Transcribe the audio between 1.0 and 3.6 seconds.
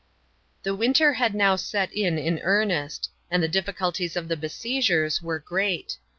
had now set in in earnest, and the